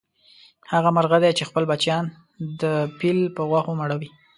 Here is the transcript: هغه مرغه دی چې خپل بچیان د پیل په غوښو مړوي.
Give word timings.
هغه 0.71 0.89
مرغه 0.97 1.17
دی 1.23 1.31
چې 1.37 1.43
خپل 1.49 1.63
بچیان 1.71 2.05
د 2.61 2.63
پیل 2.99 3.17
په 3.35 3.41
غوښو 3.49 3.71
مړوي. 3.79 4.09